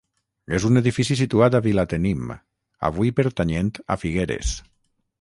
És 0.59 0.63
un 0.69 0.79
edifici 0.79 1.17
situat 1.19 1.59
a 1.59 1.61
Vilatenim, 1.67 2.33
avui 2.91 3.15
pertanyent 3.23 3.73
a 3.97 4.03
Figueres. 4.07 4.61